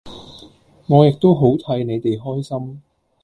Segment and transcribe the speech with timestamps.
[0.87, 2.81] 我亦都好替你地開心